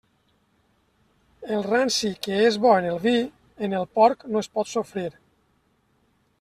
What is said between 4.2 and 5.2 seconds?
no es pot sofrir.